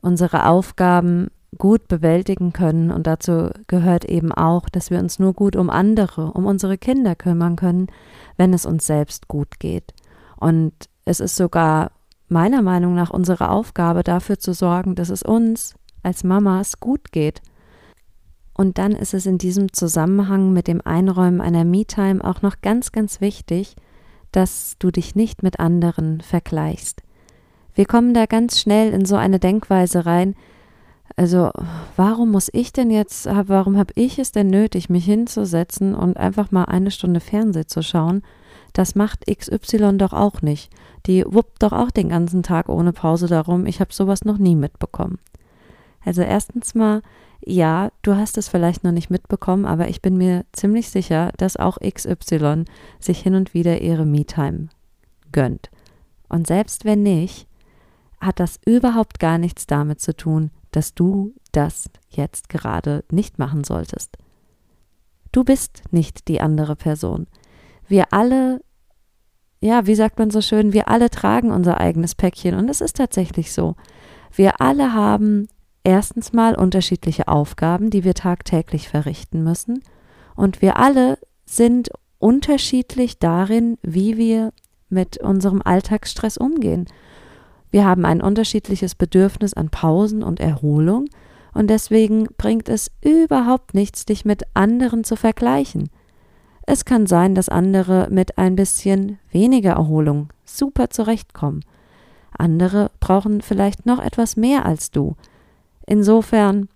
unsere 0.00 0.46
Aufgaben 0.46 1.28
gut 1.56 1.88
bewältigen 1.88 2.52
können 2.52 2.90
und 2.90 3.06
dazu 3.06 3.50
gehört 3.66 4.04
eben 4.04 4.32
auch, 4.32 4.68
dass 4.68 4.90
wir 4.90 4.98
uns 4.98 5.18
nur 5.18 5.32
gut 5.32 5.56
um 5.56 5.70
andere, 5.70 6.32
um 6.32 6.46
unsere 6.46 6.78
Kinder 6.78 7.14
kümmern 7.14 7.56
können, 7.56 7.88
wenn 8.36 8.54
es 8.54 8.66
uns 8.66 8.86
selbst 8.86 9.28
gut 9.28 9.58
geht. 9.58 9.94
Und 10.38 10.72
es 11.04 11.20
ist 11.20 11.36
sogar 11.36 11.92
meiner 12.28 12.62
Meinung 12.62 12.94
nach 12.94 13.10
unsere 13.10 13.50
Aufgabe 13.50 14.02
dafür 14.02 14.38
zu 14.38 14.52
sorgen, 14.52 14.94
dass 14.94 15.08
es 15.08 15.22
uns 15.22 15.74
als 16.02 16.24
Mamas 16.24 16.80
gut 16.80 17.12
geht. 17.12 17.42
Und 18.54 18.78
dann 18.78 18.92
ist 18.92 19.14
es 19.14 19.26
in 19.26 19.38
diesem 19.38 19.72
Zusammenhang 19.72 20.52
mit 20.52 20.66
dem 20.66 20.80
Einräumen 20.80 21.40
einer 21.40 21.64
Me-Time 21.64 22.24
auch 22.24 22.42
noch 22.42 22.62
ganz, 22.62 22.90
ganz 22.90 23.20
wichtig, 23.20 23.76
dass 24.32 24.76
du 24.78 24.90
dich 24.90 25.14
nicht 25.14 25.42
mit 25.42 25.60
anderen 25.60 26.20
vergleichst. 26.20 27.02
Wir 27.74 27.84
kommen 27.84 28.14
da 28.14 28.26
ganz 28.26 28.58
schnell 28.58 28.92
in 28.92 29.04
so 29.04 29.16
eine 29.16 29.38
Denkweise 29.38 30.06
rein, 30.06 30.34
also, 31.14 31.50
warum 31.96 32.32
muss 32.32 32.50
ich 32.52 32.72
denn 32.72 32.90
jetzt, 32.90 33.26
warum 33.26 33.78
habe 33.78 33.92
ich 33.94 34.18
es 34.18 34.32
denn 34.32 34.48
nötig, 34.48 34.90
mich 34.90 35.04
hinzusetzen 35.04 35.94
und 35.94 36.16
einfach 36.16 36.50
mal 36.50 36.64
eine 36.64 36.90
Stunde 36.90 37.20
Fernsehen 37.20 37.68
zu 37.68 37.82
schauen? 37.82 38.22
Das 38.72 38.94
macht 38.94 39.24
XY 39.26 39.96
doch 39.96 40.12
auch 40.12 40.42
nicht. 40.42 40.70
Die 41.06 41.24
wuppt 41.26 41.62
doch 41.62 41.72
auch 41.72 41.90
den 41.90 42.10
ganzen 42.10 42.42
Tag 42.42 42.68
ohne 42.68 42.92
Pause 42.92 43.26
darum. 43.28 43.64
Ich 43.64 43.80
habe 43.80 43.94
sowas 43.94 44.24
noch 44.24 44.36
nie 44.36 44.56
mitbekommen. 44.56 45.18
Also 46.04 46.20
erstens 46.22 46.74
mal, 46.74 47.02
ja, 47.44 47.90
du 48.02 48.16
hast 48.16 48.36
es 48.36 48.48
vielleicht 48.48 48.84
noch 48.84 48.92
nicht 48.92 49.08
mitbekommen, 49.08 49.64
aber 49.64 49.88
ich 49.88 50.02
bin 50.02 50.16
mir 50.16 50.44
ziemlich 50.52 50.90
sicher, 50.90 51.32
dass 51.38 51.56
auch 51.56 51.78
XY 51.78 52.64
sich 53.00 53.20
hin 53.20 53.34
und 53.34 53.54
wieder 53.54 53.80
ihre 53.80 54.04
Me-Time 54.04 54.68
gönnt. 55.32 55.70
Und 56.28 56.46
selbst 56.46 56.84
wenn 56.84 57.02
nicht, 57.02 57.46
hat 58.20 58.40
das 58.40 58.60
überhaupt 58.66 59.18
gar 59.18 59.38
nichts 59.38 59.66
damit 59.66 60.00
zu 60.00 60.16
tun, 60.16 60.50
dass 60.76 60.92
du 60.92 61.32
das 61.52 61.88
jetzt 62.10 62.50
gerade 62.50 63.02
nicht 63.10 63.38
machen 63.38 63.64
solltest. 63.64 64.18
Du 65.32 65.42
bist 65.42 65.84
nicht 65.90 66.28
die 66.28 66.42
andere 66.42 66.76
Person. 66.76 67.28
Wir 67.88 68.12
alle, 68.12 68.60
ja, 69.62 69.86
wie 69.86 69.94
sagt 69.94 70.18
man 70.18 70.30
so 70.30 70.42
schön, 70.42 70.74
wir 70.74 70.88
alle 70.88 71.08
tragen 71.08 71.50
unser 71.50 71.80
eigenes 71.80 72.14
Päckchen 72.14 72.54
und 72.54 72.68
es 72.68 72.82
ist 72.82 72.96
tatsächlich 72.96 73.54
so. 73.54 73.74
Wir 74.30 74.60
alle 74.60 74.92
haben 74.92 75.48
erstens 75.82 76.34
mal 76.34 76.54
unterschiedliche 76.54 77.26
Aufgaben, 77.26 77.88
die 77.88 78.04
wir 78.04 78.12
tagtäglich 78.12 78.90
verrichten 78.90 79.42
müssen 79.42 79.82
und 80.34 80.60
wir 80.60 80.76
alle 80.76 81.18
sind 81.46 81.88
unterschiedlich 82.18 83.18
darin, 83.18 83.78
wie 83.80 84.18
wir 84.18 84.52
mit 84.90 85.16
unserem 85.16 85.62
Alltagsstress 85.64 86.36
umgehen. 86.36 86.84
Wir 87.70 87.84
haben 87.84 88.04
ein 88.04 88.22
unterschiedliches 88.22 88.94
Bedürfnis 88.94 89.54
an 89.54 89.70
Pausen 89.70 90.22
und 90.22 90.40
Erholung 90.40 91.06
und 91.52 91.68
deswegen 91.68 92.28
bringt 92.36 92.68
es 92.68 92.90
überhaupt 93.02 93.74
nichts, 93.74 94.04
dich 94.04 94.24
mit 94.24 94.44
anderen 94.54 95.04
zu 95.04 95.16
vergleichen. 95.16 95.90
Es 96.66 96.84
kann 96.84 97.06
sein, 97.06 97.34
dass 97.34 97.48
andere 97.48 98.08
mit 98.10 98.38
ein 98.38 98.56
bisschen 98.56 99.18
weniger 99.30 99.72
Erholung 99.72 100.28
super 100.44 100.90
zurechtkommen. 100.90 101.64
Andere 102.36 102.90
brauchen 103.00 103.40
vielleicht 103.40 103.86
noch 103.86 104.00
etwas 104.00 104.36
mehr 104.36 104.66
als 104.66 104.90
du. 104.90 105.16
Insofern 105.86 106.68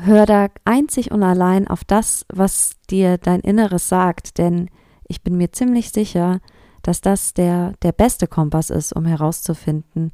hör 0.00 0.26
da 0.26 0.48
einzig 0.64 1.10
und 1.10 1.22
allein 1.22 1.68
auf 1.68 1.84
das, 1.84 2.24
was 2.32 2.76
dir 2.88 3.18
dein 3.18 3.40
Inneres 3.40 3.88
sagt, 3.88 4.38
denn 4.38 4.70
ich 5.08 5.22
bin 5.22 5.36
mir 5.36 5.52
ziemlich 5.52 5.90
sicher, 5.90 6.40
dass 6.86 7.00
das 7.00 7.34
der, 7.34 7.72
der 7.82 7.90
beste 7.90 8.28
Kompass 8.28 8.70
ist, 8.70 8.92
um 8.92 9.06
herauszufinden, 9.06 10.12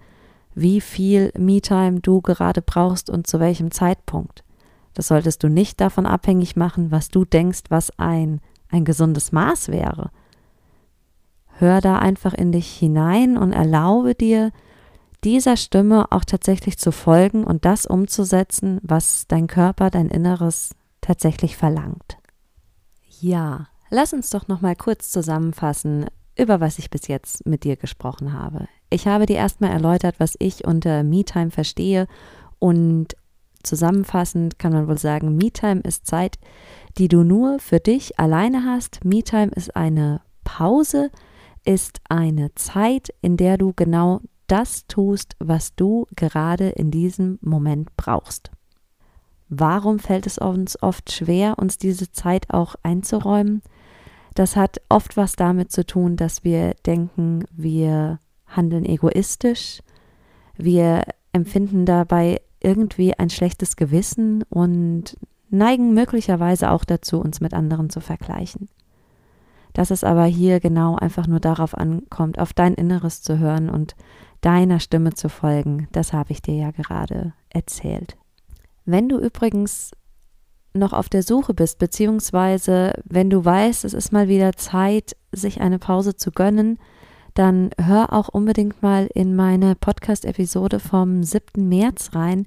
wie 0.54 0.80
viel 0.80 1.30
Me-Time 1.36 2.00
du 2.00 2.22
gerade 2.22 2.62
brauchst 2.62 3.10
und 3.10 3.26
zu 3.26 3.40
welchem 3.40 3.70
Zeitpunkt. 3.70 4.42
Das 4.94 5.08
solltest 5.08 5.42
du 5.42 5.48
nicht 5.48 5.82
davon 5.82 6.06
abhängig 6.06 6.56
machen, 6.56 6.90
was 6.90 7.10
du 7.10 7.26
denkst, 7.26 7.64
was 7.68 7.98
ein, 7.98 8.40
ein 8.70 8.86
gesundes 8.86 9.32
Maß 9.32 9.68
wäre. 9.68 10.10
Hör 11.58 11.82
da 11.82 11.98
einfach 11.98 12.32
in 12.32 12.52
dich 12.52 12.70
hinein 12.74 13.36
und 13.36 13.52
erlaube 13.52 14.14
dir, 14.14 14.50
dieser 15.24 15.58
Stimme 15.58 16.10
auch 16.10 16.24
tatsächlich 16.24 16.78
zu 16.78 16.90
folgen 16.90 17.44
und 17.44 17.66
das 17.66 17.84
umzusetzen, 17.84 18.80
was 18.82 19.26
dein 19.28 19.46
Körper, 19.46 19.90
dein 19.90 20.08
Inneres 20.08 20.74
tatsächlich 21.02 21.58
verlangt. 21.58 22.16
Ja, 23.20 23.66
lass 23.90 24.14
uns 24.14 24.30
doch 24.30 24.48
noch 24.48 24.62
mal 24.62 24.74
kurz 24.74 25.10
zusammenfassen, 25.10 26.06
über 26.36 26.60
was 26.60 26.78
ich 26.78 26.90
bis 26.90 27.08
jetzt 27.08 27.46
mit 27.46 27.64
dir 27.64 27.76
gesprochen 27.76 28.32
habe. 28.32 28.68
Ich 28.90 29.06
habe 29.06 29.26
dir 29.26 29.36
erstmal 29.36 29.70
erläutert, 29.70 30.16
was 30.18 30.34
ich 30.38 30.66
unter 30.66 31.02
MeTime 31.02 31.50
verstehe 31.50 32.06
und 32.58 33.16
zusammenfassend 33.62 34.58
kann 34.58 34.72
man 34.72 34.88
wohl 34.88 34.98
sagen, 34.98 35.36
MeTime 35.36 35.80
ist 35.80 36.06
Zeit, 36.06 36.38
die 36.98 37.08
du 37.08 37.22
nur 37.22 37.58
für 37.58 37.80
dich 37.80 38.18
alleine 38.18 38.64
hast. 38.64 39.04
MeTime 39.04 39.52
ist 39.54 39.76
eine 39.76 40.20
Pause, 40.44 41.10
ist 41.64 42.00
eine 42.08 42.54
Zeit, 42.54 43.14
in 43.20 43.36
der 43.36 43.58
du 43.58 43.72
genau 43.74 44.20
das 44.46 44.86
tust, 44.86 45.36
was 45.38 45.74
du 45.74 46.06
gerade 46.16 46.70
in 46.70 46.90
diesem 46.90 47.38
Moment 47.40 47.96
brauchst. 47.96 48.50
Warum 49.48 49.98
fällt 49.98 50.26
es 50.26 50.38
uns 50.38 50.82
oft 50.82 51.12
schwer, 51.12 51.58
uns 51.58 51.78
diese 51.78 52.10
Zeit 52.10 52.50
auch 52.50 52.74
einzuräumen? 52.82 53.62
Das 54.34 54.56
hat 54.56 54.80
oft 54.88 55.16
was 55.16 55.36
damit 55.36 55.72
zu 55.72 55.84
tun, 55.84 56.16
dass 56.16 56.44
wir 56.44 56.74
denken, 56.86 57.44
wir 57.50 58.20
handeln 58.46 58.84
egoistisch, 58.84 59.82
wir 60.56 61.02
empfinden 61.32 61.86
dabei 61.86 62.40
irgendwie 62.60 63.14
ein 63.18 63.30
schlechtes 63.30 63.76
Gewissen 63.76 64.42
und 64.44 65.16
neigen 65.50 65.92
möglicherweise 65.92 66.70
auch 66.70 66.84
dazu, 66.84 67.20
uns 67.20 67.40
mit 67.40 67.54
anderen 67.54 67.90
zu 67.90 68.00
vergleichen. 68.00 68.68
Dass 69.72 69.90
es 69.90 70.04
aber 70.04 70.24
hier 70.24 70.60
genau 70.60 70.96
einfach 70.96 71.26
nur 71.26 71.40
darauf 71.40 71.76
ankommt, 71.76 72.38
auf 72.38 72.52
dein 72.52 72.74
Inneres 72.74 73.22
zu 73.22 73.38
hören 73.38 73.70
und 73.70 73.96
deiner 74.40 74.80
Stimme 74.80 75.14
zu 75.14 75.28
folgen, 75.28 75.88
das 75.92 76.12
habe 76.12 76.32
ich 76.32 76.42
dir 76.42 76.54
ja 76.54 76.70
gerade 76.70 77.32
erzählt. 77.48 78.16
Wenn 78.84 79.08
du 79.08 79.18
übrigens 79.18 79.92
noch 80.74 80.92
auf 80.92 81.08
der 81.08 81.22
Suche 81.22 81.54
bist, 81.54 81.78
beziehungsweise 81.78 82.92
wenn 83.04 83.30
du 83.30 83.44
weißt, 83.44 83.84
es 83.84 83.94
ist 83.94 84.12
mal 84.12 84.28
wieder 84.28 84.52
Zeit, 84.54 85.16
sich 85.32 85.60
eine 85.60 85.78
Pause 85.78 86.16
zu 86.16 86.30
gönnen, 86.30 86.78
dann 87.34 87.70
hör 87.80 88.12
auch 88.12 88.28
unbedingt 88.28 88.82
mal 88.82 89.08
in 89.14 89.34
meine 89.34 89.74
Podcast-Episode 89.74 90.80
vom 90.80 91.22
7. 91.22 91.68
März 91.68 92.10
rein. 92.14 92.46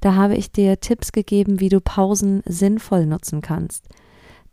Da 0.00 0.14
habe 0.14 0.34
ich 0.34 0.50
dir 0.50 0.80
Tipps 0.80 1.12
gegeben, 1.12 1.60
wie 1.60 1.68
du 1.68 1.80
Pausen 1.80 2.42
sinnvoll 2.44 3.06
nutzen 3.06 3.40
kannst. 3.40 3.88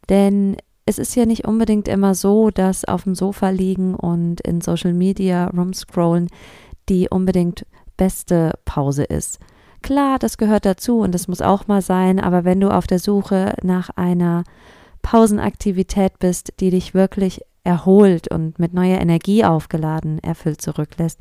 Denn 0.09 0.57
es 0.85 0.97
ist 0.97 1.15
ja 1.15 1.25
nicht 1.25 1.47
unbedingt 1.47 1.87
immer 1.87 2.15
so, 2.15 2.49
dass 2.49 2.85
auf 2.85 3.03
dem 3.03 3.15
Sofa 3.15 3.49
liegen 3.49 3.95
und 3.95 4.41
in 4.41 4.61
Social 4.61 4.93
Media 4.93 5.47
rumscrollen 5.47 6.27
die 6.89 7.07
unbedingt 7.09 7.65
beste 7.97 8.53
Pause 8.65 9.03
ist. 9.03 9.39
Klar, 9.81 10.19
das 10.19 10.37
gehört 10.37 10.65
dazu 10.65 10.99
und 10.99 11.13
das 11.13 11.27
muss 11.27 11.41
auch 11.41 11.67
mal 11.67 11.81
sein, 11.81 12.19
aber 12.19 12.45
wenn 12.45 12.59
du 12.59 12.69
auf 12.69 12.87
der 12.87 12.99
Suche 12.99 13.55
nach 13.63 13.89
einer 13.95 14.43
Pausenaktivität 15.01 16.19
bist, 16.19 16.53
die 16.59 16.69
dich 16.69 16.93
wirklich 16.93 17.41
erholt 17.63 18.27
und 18.27 18.59
mit 18.59 18.73
neuer 18.73 18.99
Energie 18.99 19.43
aufgeladen 19.43 20.19
erfüllt 20.19 20.61
zurücklässt, 20.61 21.19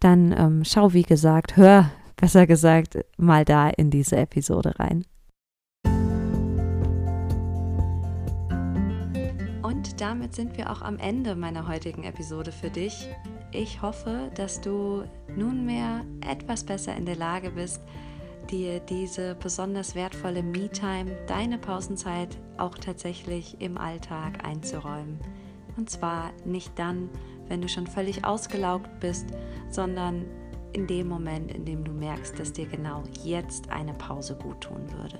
dann 0.00 0.34
ähm, 0.36 0.62
schau, 0.64 0.92
wie 0.92 1.02
gesagt, 1.02 1.56
hör, 1.56 1.90
besser 2.16 2.46
gesagt, 2.46 2.98
mal 3.16 3.44
da 3.44 3.68
in 3.68 3.90
diese 3.90 4.16
Episode 4.16 4.78
rein. 4.78 5.04
Und 9.82 10.00
damit 10.00 10.32
sind 10.36 10.56
wir 10.56 10.70
auch 10.70 10.80
am 10.80 10.96
Ende 11.00 11.34
meiner 11.34 11.66
heutigen 11.66 12.04
Episode 12.04 12.52
für 12.52 12.70
dich. 12.70 13.08
Ich 13.50 13.82
hoffe, 13.82 14.30
dass 14.36 14.60
du 14.60 15.02
nunmehr 15.34 16.04
etwas 16.20 16.62
besser 16.62 16.94
in 16.94 17.04
der 17.04 17.16
Lage 17.16 17.50
bist, 17.50 17.80
dir 18.48 18.78
diese 18.78 19.34
besonders 19.34 19.96
wertvolle 19.96 20.44
Me-Time, 20.44 21.10
deine 21.26 21.58
Pausenzeit 21.58 22.28
auch 22.58 22.78
tatsächlich 22.78 23.60
im 23.60 23.76
Alltag 23.76 24.44
einzuräumen. 24.44 25.18
Und 25.76 25.90
zwar 25.90 26.30
nicht 26.44 26.78
dann, 26.78 27.08
wenn 27.48 27.60
du 27.60 27.68
schon 27.68 27.88
völlig 27.88 28.24
ausgelaugt 28.24 29.00
bist, 29.00 29.26
sondern 29.68 30.26
in 30.74 30.86
dem 30.86 31.08
Moment, 31.08 31.50
in 31.50 31.64
dem 31.64 31.82
du 31.82 31.90
merkst, 31.90 32.38
dass 32.38 32.52
dir 32.52 32.66
genau 32.66 33.02
jetzt 33.24 33.68
eine 33.70 33.94
Pause 33.94 34.38
gut 34.40 34.60
tun 34.60 34.86
würde. 34.92 35.18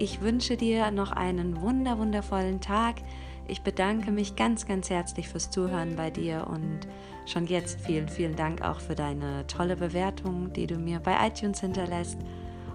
Ich 0.00 0.22
wünsche 0.22 0.56
dir 0.56 0.90
noch 0.90 1.12
einen 1.12 1.60
wunder 1.60 1.98
wundervollen 1.98 2.62
Tag. 2.62 3.02
Ich 3.46 3.60
bedanke 3.60 4.10
mich 4.10 4.34
ganz, 4.34 4.66
ganz 4.66 4.88
herzlich 4.88 5.28
fürs 5.28 5.50
Zuhören 5.50 5.94
bei 5.94 6.08
dir 6.08 6.46
und 6.48 6.88
schon 7.26 7.46
jetzt 7.46 7.78
vielen, 7.82 8.08
vielen 8.08 8.34
Dank 8.34 8.62
auch 8.62 8.80
für 8.80 8.94
deine 8.94 9.46
tolle 9.46 9.76
Bewertung, 9.76 10.54
die 10.54 10.66
du 10.66 10.78
mir 10.78 11.00
bei 11.00 11.26
iTunes 11.26 11.60
hinterlässt. 11.60 12.16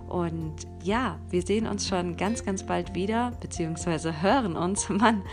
Und 0.08 0.68
ja, 0.84 1.18
wir 1.32 1.42
sehen 1.42 1.66
uns 1.66 1.88
schon 1.88 2.16
ganz, 2.16 2.46
ganz 2.46 2.62
bald 2.62 2.94
wieder, 2.94 3.32
beziehungsweise 3.42 4.22
hören 4.22 4.56
uns. 4.56 4.88
Mann, 4.90 5.24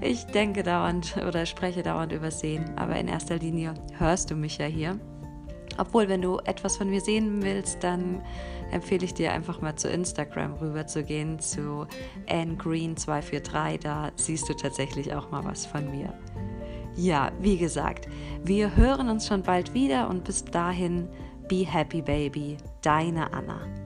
ich 0.00 0.24
denke 0.26 0.62
dauernd 0.62 1.16
oder 1.26 1.44
spreche 1.44 1.82
dauernd 1.82 2.12
über 2.12 2.30
Sehen, 2.30 2.70
aber 2.76 2.94
in 2.94 3.08
erster 3.08 3.36
Linie 3.36 3.74
hörst 3.98 4.30
du 4.30 4.36
mich 4.36 4.58
ja 4.58 4.66
hier. 4.66 5.00
Obwohl, 5.78 6.08
wenn 6.08 6.22
du 6.22 6.38
etwas 6.44 6.76
von 6.76 6.90
mir 6.90 7.00
sehen 7.00 7.42
willst, 7.42 7.82
dann 7.82 8.22
empfehle 8.70 9.04
ich 9.04 9.14
dir 9.14 9.32
einfach 9.32 9.60
mal 9.60 9.76
zu 9.76 9.88
Instagram 9.88 10.54
rüber 10.54 10.86
zu 10.86 11.04
gehen, 11.04 11.38
zu 11.38 11.86
ngreen243. 12.26 13.80
Da 13.82 14.10
siehst 14.16 14.48
du 14.48 14.54
tatsächlich 14.54 15.14
auch 15.14 15.30
mal 15.30 15.44
was 15.44 15.66
von 15.66 15.90
mir. 15.90 16.12
Ja, 16.96 17.32
wie 17.40 17.56
gesagt, 17.56 18.08
wir 18.44 18.76
hören 18.76 19.08
uns 19.08 19.26
schon 19.26 19.42
bald 19.42 19.72
wieder 19.72 20.08
und 20.08 20.24
bis 20.24 20.44
dahin, 20.44 21.08
be 21.48 21.66
happy 21.66 22.02
baby, 22.02 22.58
deine 22.82 23.32
Anna. 23.32 23.81